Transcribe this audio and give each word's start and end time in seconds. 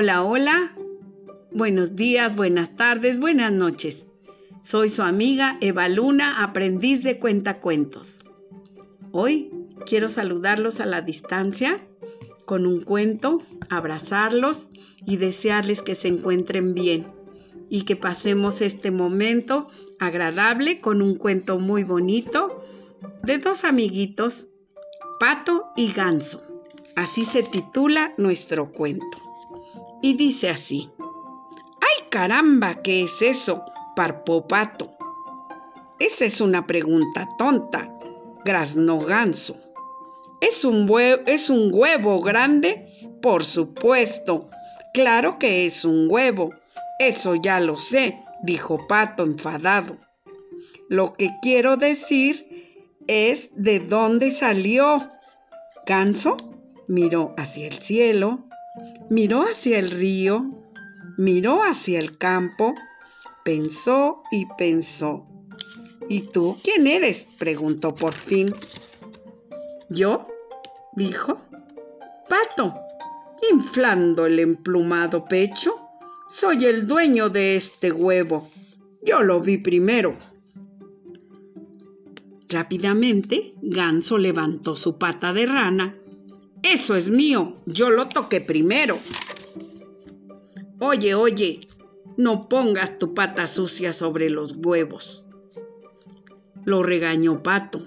Hola, 0.00 0.22
hola. 0.22 0.70
Buenos 1.50 1.96
días, 1.96 2.36
buenas 2.36 2.76
tardes, 2.76 3.18
buenas 3.18 3.50
noches. 3.50 4.06
Soy 4.62 4.90
su 4.90 5.02
amiga 5.02 5.58
Eva 5.60 5.88
Luna, 5.88 6.44
aprendiz 6.44 7.02
de 7.02 7.18
cuentacuentos. 7.18 8.24
Hoy 9.10 9.50
quiero 9.86 10.08
saludarlos 10.08 10.78
a 10.78 10.86
la 10.86 11.02
distancia 11.02 11.84
con 12.44 12.64
un 12.64 12.84
cuento, 12.84 13.42
abrazarlos 13.70 14.68
y 15.04 15.16
desearles 15.16 15.82
que 15.82 15.96
se 15.96 16.06
encuentren 16.06 16.74
bien 16.74 17.08
y 17.68 17.82
que 17.82 17.96
pasemos 17.96 18.60
este 18.60 18.92
momento 18.92 19.66
agradable 19.98 20.80
con 20.80 21.02
un 21.02 21.16
cuento 21.16 21.58
muy 21.58 21.82
bonito 21.82 22.62
de 23.24 23.38
dos 23.38 23.64
amiguitos, 23.64 24.46
Pato 25.18 25.64
y 25.74 25.92
Ganso. 25.92 26.40
Así 26.94 27.24
se 27.24 27.42
titula 27.42 28.14
nuestro 28.16 28.70
cuento. 28.70 29.27
Y 30.02 30.14
dice 30.14 30.50
así. 30.50 30.90
¡Ay 31.80 32.08
caramba! 32.10 32.82
¿Qué 32.82 33.04
es 33.04 33.22
eso? 33.22 33.64
parpó 33.96 34.46
Pato. 34.46 34.96
Esa 35.98 36.24
es 36.24 36.40
una 36.40 36.66
pregunta 36.66 37.28
tonta, 37.36 37.92
graznó 38.44 39.00
Ganso. 39.00 39.56
¿Es 40.40 40.64
un, 40.64 40.88
¿Es 41.26 41.50
un 41.50 41.70
huevo 41.72 42.20
grande? 42.20 43.10
Por 43.20 43.44
supuesto. 43.44 44.48
Claro 44.94 45.38
que 45.38 45.66
es 45.66 45.84
un 45.84 46.06
huevo. 46.08 46.54
Eso 47.00 47.34
ya 47.34 47.58
lo 47.58 47.76
sé, 47.76 48.20
dijo 48.42 48.86
Pato 48.86 49.24
enfadado. 49.24 49.96
Lo 50.88 51.12
que 51.12 51.30
quiero 51.42 51.76
decir 51.76 52.46
es 53.08 53.50
de 53.56 53.80
dónde 53.80 54.30
salió. 54.30 55.08
Ganso 55.86 56.36
miró 56.86 57.34
hacia 57.36 57.66
el 57.66 57.74
cielo, 57.74 58.47
miró 59.10 59.42
hacia 59.42 59.78
el 59.78 59.90
río, 59.90 60.44
miró 61.16 61.62
hacia 61.62 61.98
el 61.98 62.18
campo, 62.18 62.74
pensó 63.44 64.22
y 64.30 64.46
pensó. 64.56 65.26
¿Y 66.08 66.22
tú 66.22 66.56
quién 66.62 66.86
eres? 66.86 67.26
preguntó 67.38 67.94
por 67.94 68.12
fin. 68.14 68.54
¿Yo? 69.90 70.26
dijo. 70.94 71.40
Pato, 72.28 72.74
inflando 73.50 74.26
el 74.26 74.38
emplumado 74.38 75.24
pecho, 75.24 75.74
soy 76.28 76.66
el 76.66 76.86
dueño 76.86 77.30
de 77.30 77.56
este 77.56 77.90
huevo. 77.90 78.48
Yo 79.02 79.22
lo 79.22 79.40
vi 79.40 79.58
primero. 79.58 80.16
Rápidamente, 82.48 83.54
Ganso 83.62 84.18
levantó 84.18 84.76
su 84.76 84.98
pata 84.98 85.32
de 85.32 85.46
rana. 85.46 85.96
Eso 86.72 86.96
es 86.96 87.08
mío, 87.08 87.56
yo 87.64 87.88
lo 87.88 88.08
toqué 88.08 88.42
primero. 88.42 88.98
Oye, 90.80 91.14
oye, 91.14 91.60
no 92.18 92.46
pongas 92.48 92.98
tu 92.98 93.14
pata 93.14 93.46
sucia 93.46 93.94
sobre 93.94 94.28
los 94.28 94.54
huevos. 94.56 95.24
Lo 96.66 96.82
regañó 96.82 97.42
Pato. 97.42 97.80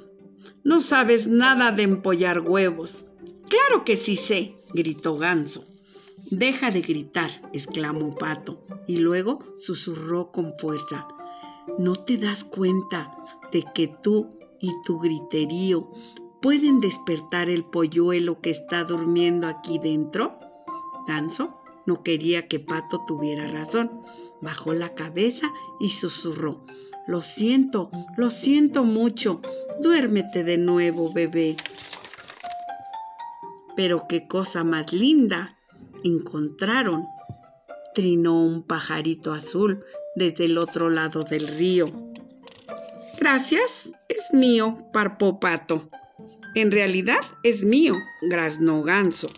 No 0.63 0.81
sabes 0.81 1.27
nada 1.27 1.71
de 1.71 1.83
empollar 1.83 2.39
huevos. 2.39 3.05
Claro 3.49 3.85
que 3.85 3.97
sí 3.97 4.17
sé, 4.17 4.55
gritó 4.73 5.15
Ganso. 5.15 5.63
Deja 6.31 6.71
de 6.71 6.81
gritar, 6.81 7.49
exclamó 7.53 8.15
Pato, 8.15 8.63
y 8.87 8.97
luego 8.97 9.39
susurró 9.57 10.31
con 10.31 10.55
fuerza. 10.57 11.07
¿No 11.77 11.93
te 11.93 12.17
das 12.17 12.43
cuenta 12.43 13.15
de 13.51 13.63
que 13.75 13.93
tú 14.01 14.39
y 14.59 14.71
tu 14.85 14.97
griterío 14.99 15.87
pueden 16.41 16.79
despertar 16.79 17.49
el 17.49 17.63
polluelo 17.63 18.41
que 18.41 18.49
está 18.49 18.83
durmiendo 18.83 19.47
aquí 19.47 19.79
dentro? 19.79 20.31
Ganso 21.07 21.61
no 21.85 22.03
quería 22.03 22.47
que 22.47 22.59
Pato 22.59 23.03
tuviera 23.07 23.47
razón. 23.47 24.01
Bajó 24.41 24.73
la 24.73 24.93
cabeza 24.93 25.51
y 25.79 25.89
susurró. 25.89 26.63
Lo 27.07 27.21
siento, 27.21 27.89
lo 28.17 28.29
siento 28.29 28.83
mucho. 28.83 29.41
Duérmete 29.81 30.43
de 30.43 30.57
nuevo, 30.57 31.11
bebé. 31.11 31.57
Pero 33.75 34.05
qué 34.07 34.27
cosa 34.27 34.63
más 34.63 34.93
linda 34.93 35.57
encontraron. 36.03 37.05
Trinó 37.93 38.43
un 38.43 38.63
pajarito 38.63 39.33
azul 39.33 39.83
desde 40.15 40.45
el 40.45 40.57
otro 40.57 40.89
lado 40.89 41.23
del 41.23 41.47
río. 41.47 41.87
Gracias, 43.17 43.91
es 44.07 44.33
mío, 44.33 44.77
parpó 44.93 45.39
Pato. 45.39 45.89
En 46.55 46.71
realidad 46.71 47.21
es 47.43 47.63
mío, 47.63 47.95
graznó 48.21 48.83
Ganso. 48.83 49.29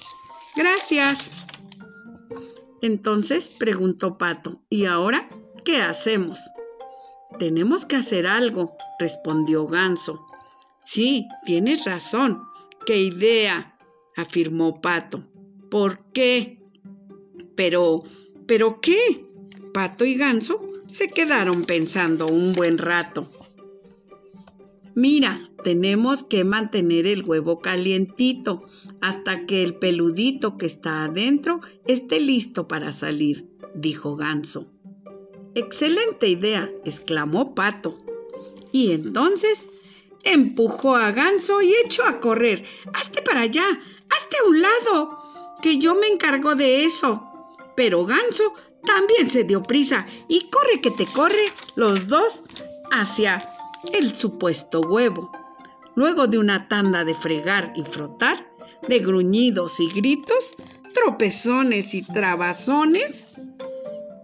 Gracias. 0.56 1.46
Entonces 2.82 3.50
preguntó 3.50 4.18
Pato, 4.18 4.62
¿y 4.70 4.86
ahora 4.86 5.30
qué 5.64 5.82
hacemos? 5.82 6.40
Tenemos 7.38 7.86
que 7.86 7.96
hacer 7.96 8.28
algo, 8.28 8.76
respondió 9.00 9.68
Ganso. 9.68 10.26
Sí, 10.86 11.28
tienes 11.46 11.86
razón. 11.86 12.42
¡Qué 12.86 12.98
idea! 12.98 13.78
afirmó 14.16 14.82
Pato. 14.82 15.24
¿Por 15.72 16.12
qué? 16.12 16.60
Pero, 17.56 18.04
¿pero 18.46 18.82
qué? 18.82 19.26
Pato 19.74 20.06
y 20.06 20.16
Ganso 20.16 20.62
se 20.88 21.08
quedaron 21.08 21.66
pensando 21.66 22.28
un 22.28 22.54
buen 22.54 22.78
rato. 22.78 23.28
Mira, 24.94 25.50
tenemos 25.64 26.24
que 26.24 26.44
mantener 26.44 27.08
el 27.08 27.24
huevo 27.24 27.60
calientito 27.60 28.64
hasta 29.02 29.46
que 29.46 29.64
el 29.64 29.76
peludito 29.76 30.58
que 30.58 30.66
está 30.66 31.06
adentro 31.06 31.62
esté 31.86 32.20
listo 32.20 32.68
para 32.68 32.92
salir, 32.92 33.48
dijo 33.74 34.16
Ganso. 34.16 34.68
Excelente 35.56 36.28
idea, 36.28 36.70
exclamó 36.86 37.56
Pato. 37.56 37.98
Y 38.72 38.92
entonces 38.92 39.70
empujó 40.24 40.96
a 40.96 41.12
Ganso 41.12 41.62
y 41.62 41.74
echó 41.86 42.04
a 42.06 42.20
correr. 42.20 42.64
Hazte 42.94 43.22
para 43.22 43.42
allá, 43.42 43.66
hazte 44.10 44.38
a 44.38 44.50
un 44.50 44.62
lado, 44.62 45.18
que 45.62 45.78
yo 45.78 45.96
me 45.96 46.08
encargo 46.08 46.56
de 46.56 46.86
eso. 46.86 47.30
Pero 47.76 48.06
Ganso 48.06 48.54
también 48.86 49.30
se 49.30 49.44
dio 49.44 49.64
prisa 49.64 50.06
y 50.28 50.50
corre 50.50 50.82
que 50.82 50.92
te 50.92 51.06
corre 51.06 51.54
los 51.76 52.08
dos 52.08 52.44
hacia 52.92 53.50
el 53.94 54.14
supuesto 54.14 54.82
huevo. 54.82 55.32
Luego 55.96 56.28
de 56.28 56.38
una 56.38 56.68
tanda 56.68 57.04
de 57.06 57.16
fregar 57.16 57.74
y 57.76 57.84
frotar, 57.84 58.48
de 58.88 59.00
gruñidos 59.00 59.80
y 59.80 59.90
gritos, 59.90 60.56
tropezones 60.94 61.94
y 61.94 62.02
trabazones, 62.04 63.36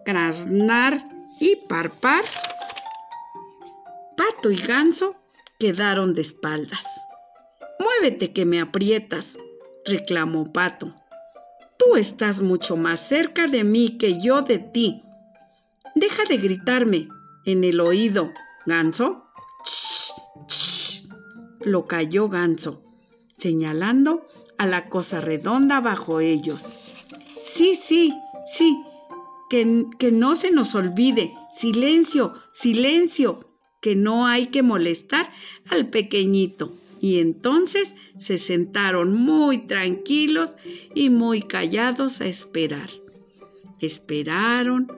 graznar 0.06 1.04
y 1.40 1.56
parpar, 1.68 2.24
pato 4.18 4.52
y 4.52 4.58
ganso 4.58 5.16
quedaron 5.60 6.14
de 6.14 6.22
espaldas. 6.22 6.86
Muévete 7.80 8.34
que 8.34 8.46
me 8.46 8.60
aprietas, 8.60 9.38
reclamó 9.86 10.52
Pato. 10.52 10.96
Tú 11.78 11.96
estás 11.96 12.42
mucho 12.42 12.76
más 12.76 13.00
cerca 13.00 13.48
de 13.48 13.64
mí 13.64 13.98
que 13.98 14.22
yo 14.22 14.42
de 14.42 14.60
ti. 14.60 15.04
Deja 15.96 16.24
de 16.26 16.38
gritarme 16.38 17.08
en 17.46 17.64
el 17.64 17.80
oído, 17.80 18.32
ganso. 18.66 19.26
Lo 21.62 21.88
cayó 21.88 22.30
Ganso, 22.30 22.84
señalando 23.38 24.26
a 24.58 24.66
la 24.66 24.90
cosa 24.90 25.22
redonda 25.22 25.82
bajo 25.82 26.20
ellos. 26.20 26.64
Sí, 27.42 27.78
sí, 27.82 28.14
sí, 28.54 28.82
que, 29.50 29.86
que 29.98 30.12
no 30.12 30.36
se 30.36 30.52
nos 30.52 30.76
olvide. 30.76 31.34
Silencio, 31.56 32.34
silencio, 32.52 33.40
que 33.82 33.96
no 33.96 34.28
hay 34.28 34.48
que 34.48 34.64
molestar 34.64 35.32
al 35.70 35.90
pequeñito. 35.90 36.74
Y 37.02 37.20
entonces 37.20 37.96
se 38.18 38.38
sentaron 38.38 39.14
muy 39.14 39.60
tranquilos 39.60 40.52
y 40.94 41.10
muy 41.10 41.42
callados 41.42 42.22
a 42.22 42.26
esperar. 42.26 42.90
Esperaron, 43.80 44.92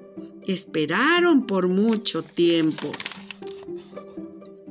esperaron 0.47 1.45
por 1.45 1.68
mucho 1.68 2.24
tiempo. 2.24 2.91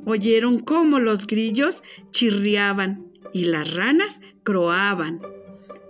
Oyeron 0.05 0.59
cómo 0.59 0.99
los 0.99 1.27
grillos 1.27 1.83
chirriaban 2.11 3.11
y 3.33 3.45
las 3.45 3.73
ranas 3.73 4.21
croaban. 4.43 5.21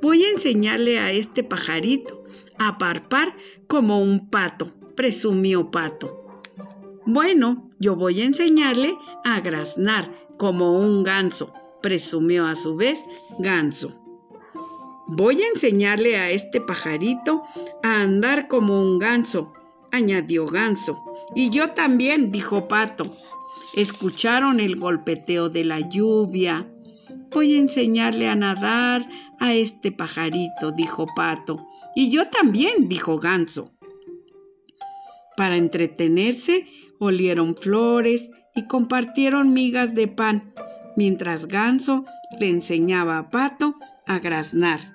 Voy 0.02 0.24
a 0.26 0.32
enseñarle 0.32 1.00
a 1.00 1.12
este 1.12 1.44
pajarito 1.44 2.24
a 2.58 2.78
parpar 2.78 3.36
como 3.68 4.02
un 4.02 4.30
pato, 4.30 4.72
presumió 4.96 5.72
Pato. 5.72 6.42
Bueno, 7.06 7.70
yo 7.80 7.96
voy 7.96 8.22
a 8.22 8.26
enseñarle 8.26 8.96
a 9.24 9.40
graznar 9.40 10.12
como 10.38 10.80
un 10.80 11.04
ganso, 11.04 11.54
presumió 11.82 12.46
a 12.46 12.56
su 12.56 12.76
vez 12.76 13.04
Ganso. 13.40 13.98
Voy 15.08 15.42
a 15.42 15.48
enseñarle 15.48 16.18
a 16.18 16.30
este 16.30 16.62
pajarito 16.62 17.44
a 17.84 18.02
andar 18.02 18.48
como 18.48 18.82
un 18.82 19.00
ganso, 19.00 19.54
añadió 19.92 20.46
Ganso. 20.46 21.04
Y 21.36 21.50
yo 21.50 21.72
también, 21.72 22.32
dijo 22.32 22.68
Pato. 22.68 23.04
Escucharon 23.76 24.60
el 24.60 24.76
golpeteo 24.76 25.50
de 25.50 25.64
la 25.64 25.80
lluvia. 25.80 26.70
Voy 27.32 27.56
a 27.56 27.60
enseñarle 27.60 28.28
a 28.28 28.36
nadar, 28.36 29.08
a 29.40 29.54
este 29.54 29.92
pajarito, 29.92 30.72
dijo 30.72 31.08
Pato. 31.16 31.66
Y 31.96 32.12
yo 32.12 32.28
también, 32.30 32.90
dijo 32.90 33.18
Ganso. 33.18 33.66
Para 35.38 35.58
entretenerse, 35.58 36.68
olieron 37.00 37.56
flores 37.56 38.30
y 38.56 38.68
compartieron 38.68 39.54
migas 39.54 39.96
de 39.96 40.08
pan, 40.08 40.54
mientras 40.96 41.48
Ganso 41.48 42.06
le 42.40 42.50
enseñaba 42.50 43.18
a 43.18 43.30
Pato 43.30 43.76
a 44.06 44.20
graznar. 44.20 44.94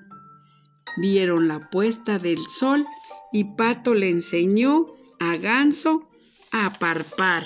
Vieron 0.98 1.48
la 1.48 1.68
puesta 1.70 2.18
del 2.18 2.38
sol 2.48 2.86
y 3.32 3.44
Pato 3.56 3.94
le 3.94 4.10
enseñó 4.10 4.86
a 5.18 5.36
Ganso 5.36 6.08
a 6.52 6.72
parpar. 6.78 7.44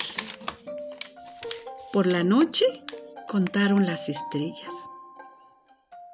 Por 1.93 2.07
la 2.07 2.23
noche 2.23 2.63
contaron 3.27 3.85
las 3.85 4.07
estrellas, 4.07 4.73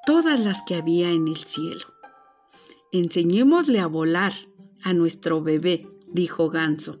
todas 0.06 0.40
las 0.40 0.60
que 0.62 0.74
había 0.74 1.12
en 1.12 1.28
el 1.28 1.36
cielo. 1.36 1.86
Enseñémosle 2.90 3.78
a 3.78 3.86
volar 3.86 4.32
a 4.82 4.92
nuestro 4.92 5.40
bebé, 5.40 5.86
dijo 6.08 6.50
Ganso. 6.50 6.98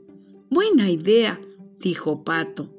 Buena 0.48 0.88
idea, 0.90 1.40
dijo 1.80 2.22
Pato. 2.22 2.70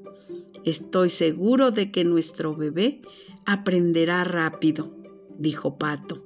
Estoy 0.63 1.09
seguro 1.09 1.71
de 1.71 1.91
que 1.91 2.05
nuestro 2.05 2.55
bebé 2.55 3.01
aprenderá 3.45 4.23
rápido, 4.23 4.89
dijo 5.37 5.77
Pato. 5.77 6.25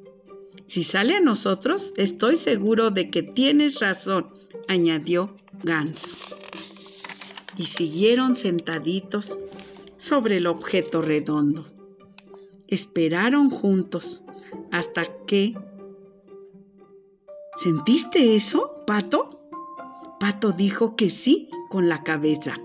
Si 0.67 0.83
sale 0.83 1.15
a 1.15 1.21
nosotros, 1.21 1.95
estoy 1.97 2.35
seguro 2.35 2.91
de 2.91 3.09
que 3.09 3.23
tienes 3.23 3.79
razón, 3.79 4.29
añadió 4.67 5.35
Ganso. 5.63 6.09
Y 7.57 7.65
siguieron 7.65 8.35
sentaditos 8.35 9.35
sobre 10.03 10.35
el 10.35 10.47
objeto 10.47 11.01
redondo. 11.01 11.65
Esperaron 12.67 13.49
juntos 13.49 14.21
hasta 14.69 15.05
que... 15.25 15.57
¿Sentiste 17.55 18.35
eso, 18.35 18.83
Pato? 18.85 19.29
Pato 20.19 20.51
dijo 20.51 20.97
que 20.97 21.09
sí 21.09 21.49
con 21.69 21.87
la 21.87 22.03
cabeza. 22.03 22.55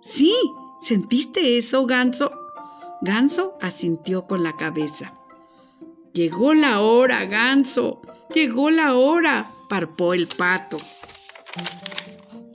Sí, 0.00 0.34
¿sentiste 0.80 1.56
eso, 1.56 1.86
Ganso? 1.86 2.32
Ganso 3.00 3.56
asintió 3.60 4.26
con 4.26 4.42
la 4.42 4.56
cabeza. 4.56 5.12
Llegó 6.12 6.52
la 6.52 6.80
hora, 6.80 7.24
Ganso. 7.26 8.02
Llegó 8.34 8.70
la 8.70 8.96
hora, 8.96 9.48
parpó 9.68 10.14
el 10.14 10.26
pato. 10.26 10.78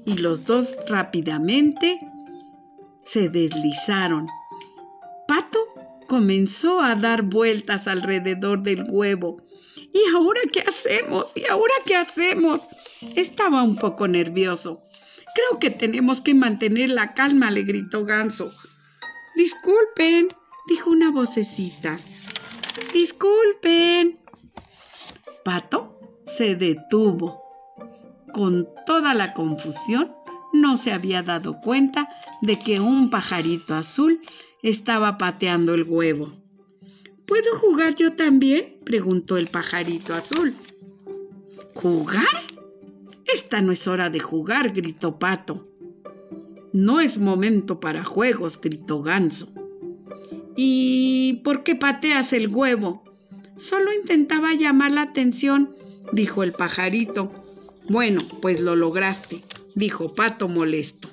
Y 0.06 0.18
los 0.18 0.44
dos 0.44 0.76
rápidamente 0.90 1.98
se 3.08 3.30
deslizaron. 3.30 4.28
Pato 5.28 5.60
comenzó 6.08 6.82
a 6.82 6.96
dar 6.96 7.24
vueltas 7.24 7.88
alrededor 7.88 8.62
del 8.64 8.84
huevo. 8.90 9.42
¿Y 9.94 10.16
ahora 10.16 10.42
qué 10.52 10.62
hacemos? 10.62 11.32
¿Y 11.36 11.46
ahora 11.46 11.74
qué 11.86 11.96
hacemos? 11.96 12.68
Estaba 13.16 13.64
un 13.64 13.76
poco 13.76 14.08
nervioso. 14.08 14.84
Creo 15.36 15.60
que 15.60 15.70
tenemos 15.70 16.22
que 16.22 16.34
mantener 16.34 16.90
la 16.90 17.14
calma, 17.14 17.52
le 17.52 17.64
gritó 17.64 18.06
Ganso. 18.06 18.52
Disculpen, 19.36 20.30
dijo 20.68 20.90
una 20.90 21.12
vocecita. 21.12 21.98
Disculpen. 22.94 24.20
Pato 25.44 26.00
se 26.24 26.56
detuvo. 26.56 27.44
Con 28.34 28.68
toda 28.86 29.14
la 29.14 29.34
confusión, 29.34 30.17
no 30.54 30.78
se 30.78 30.92
había 30.92 31.24
dado 31.24 31.60
cuenta 31.62 32.10
de 32.42 32.58
que 32.58 32.80
un 32.80 33.10
pajarito 33.10 33.76
azul 33.76 34.22
estaba 34.62 35.18
pateando 35.18 35.74
el 35.74 35.84
huevo. 35.84 36.32
¿Puedo 37.26 37.58
jugar 37.60 37.96
yo 37.96 38.14
también? 38.14 38.78
preguntó 38.86 39.38
el 39.38 39.48
pajarito 39.48 40.14
azul. 40.14 40.56
¿Jugar? 41.74 42.26
Esta 43.26 43.62
no 43.62 43.72
es 43.72 43.88
hora 43.88 44.10
de 44.10 44.20
jugar, 44.20 44.72
gritó 44.72 45.20
Pato. 45.20 45.68
No 46.72 47.02
es 47.02 47.18
momento 47.18 47.80
para 47.80 48.04
juegos, 48.04 48.60
gritó 48.62 49.02
Ganso. 49.02 49.50
¿Y 50.56 51.42
por 51.44 51.64
qué 51.64 51.76
pateas 51.76 52.34
el 52.34 52.48
huevo? 52.48 53.04
Solo 53.58 53.92
intentaba 53.94 54.54
llamar 54.54 54.92
la 54.92 55.02
atención, 55.02 55.76
dijo 56.14 56.44
el 56.44 56.54
pajarito. 56.54 57.32
Bueno, 57.90 58.22
pues 58.42 58.62
lo 58.62 58.76
lograste 58.76 59.44
dijo 59.78 60.16
Pato 60.16 60.48
molesto. 60.48 61.08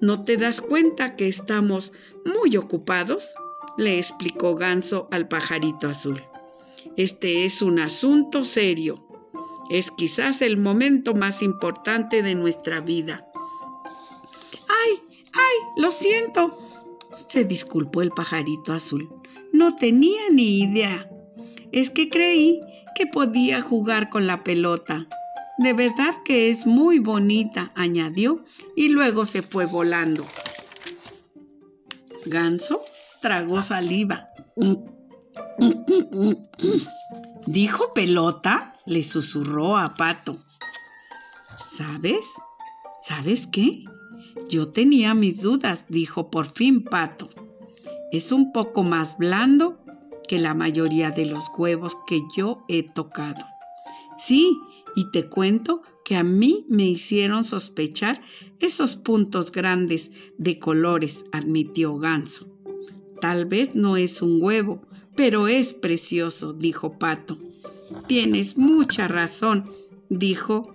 ¿No 0.00 0.24
te 0.24 0.36
das 0.36 0.60
cuenta 0.60 1.16
que 1.16 1.26
estamos 1.26 1.92
muy 2.24 2.56
ocupados? 2.56 3.28
le 3.76 3.98
explicó 3.98 4.54
Ganso 4.54 5.08
al 5.10 5.28
pajarito 5.28 5.88
azul. 5.88 6.22
Este 6.96 7.44
es 7.44 7.60
un 7.60 7.80
asunto 7.80 8.44
serio. 8.44 8.94
Es 9.70 9.90
quizás 9.90 10.42
el 10.42 10.58
momento 10.58 11.14
más 11.14 11.42
importante 11.42 12.22
de 12.22 12.34
nuestra 12.34 12.80
vida. 12.80 13.26
¡Ay! 14.68 15.00
¡Ay! 15.32 15.82
Lo 15.82 15.90
siento. 15.90 16.58
se 17.28 17.44
disculpó 17.44 18.02
el 18.02 18.10
pajarito 18.10 18.72
azul. 18.72 19.08
No 19.52 19.74
tenía 19.74 20.22
ni 20.30 20.60
idea. 20.60 21.10
Es 21.72 21.90
que 21.90 22.08
creí 22.08 22.60
que 22.94 23.06
podía 23.06 23.60
jugar 23.60 24.08
con 24.08 24.26
la 24.26 24.44
pelota. 24.44 25.08
De 25.62 25.74
verdad 25.74 26.12
que 26.24 26.50
es 26.50 26.66
muy 26.66 26.98
bonita, 26.98 27.70
añadió, 27.76 28.44
y 28.74 28.88
luego 28.88 29.24
se 29.24 29.42
fue 29.42 29.64
volando. 29.66 30.26
Ganso 32.26 32.82
tragó 33.20 33.62
saliva. 33.62 34.28
¿Dijo 37.46 37.92
pelota? 37.92 38.72
le 38.86 39.04
susurró 39.04 39.76
a 39.76 39.94
Pato. 39.94 40.36
¿Sabes? 41.68 42.26
¿Sabes 43.00 43.46
qué? 43.46 43.84
Yo 44.48 44.72
tenía 44.72 45.14
mis 45.14 45.40
dudas, 45.40 45.84
dijo 45.88 46.28
por 46.28 46.50
fin 46.50 46.82
Pato. 46.82 47.28
Es 48.10 48.32
un 48.32 48.52
poco 48.52 48.82
más 48.82 49.16
blando 49.16 49.78
que 50.26 50.40
la 50.40 50.54
mayoría 50.54 51.10
de 51.12 51.26
los 51.26 51.44
huevos 51.56 51.96
que 52.08 52.20
yo 52.36 52.64
he 52.66 52.82
tocado. 52.82 53.46
Sí, 54.18 54.58
y 54.94 55.10
te 55.10 55.26
cuento 55.26 55.82
que 56.04 56.16
a 56.16 56.22
mí 56.22 56.64
me 56.68 56.86
hicieron 56.86 57.44
sospechar 57.44 58.22
esos 58.58 58.96
puntos 58.96 59.52
grandes 59.52 60.10
de 60.38 60.58
colores, 60.58 61.24
admitió 61.32 61.96
Ganso. 61.96 62.48
Tal 63.20 63.46
vez 63.46 63.74
no 63.74 63.96
es 63.96 64.20
un 64.20 64.42
huevo, 64.42 64.82
pero 65.16 65.48
es 65.48 65.74
precioso, 65.74 66.52
dijo 66.52 66.98
Pato. 66.98 67.38
Tienes 68.06 68.56
mucha 68.56 69.06
razón, 69.08 69.70
dijo 70.08 70.74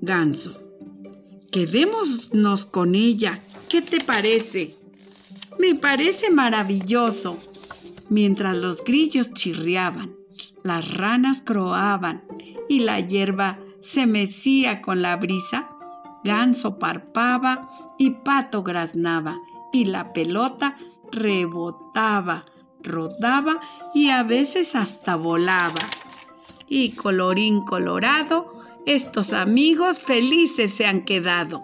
Ganso. 0.00 0.60
Quedémonos 1.50 2.66
con 2.66 2.94
ella. 2.94 3.40
¿Qué 3.68 3.82
te 3.82 4.00
parece? 4.00 4.74
Me 5.58 5.74
parece 5.74 6.30
maravilloso. 6.30 7.38
Mientras 8.08 8.56
los 8.56 8.82
grillos 8.84 9.32
chirriaban, 9.32 10.10
las 10.62 10.92
ranas 10.94 11.42
croaban 11.44 12.24
y 12.68 12.80
la 12.80 13.00
hierba 13.00 13.58
se 13.80 14.06
mecía 14.06 14.80
con 14.82 15.02
la 15.02 15.16
brisa, 15.16 15.68
ganso 16.24 16.78
parpaba 16.78 17.68
y 17.98 18.10
pato 18.10 18.62
graznaba 18.62 19.38
y 19.72 19.86
la 19.86 20.12
pelota 20.12 20.76
rebotaba, 21.10 22.44
rodaba 22.80 23.60
y 23.94 24.10
a 24.10 24.22
veces 24.22 24.74
hasta 24.76 25.16
volaba. 25.16 25.88
Y 26.68 26.92
colorín 26.92 27.64
colorado, 27.64 28.52
estos 28.86 29.32
amigos 29.32 29.98
felices 29.98 30.74
se 30.74 30.86
han 30.86 31.04
quedado. 31.04 31.60